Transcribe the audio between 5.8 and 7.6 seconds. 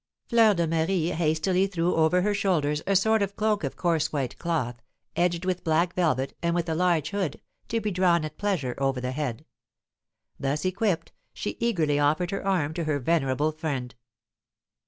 velvet, and with a large hood,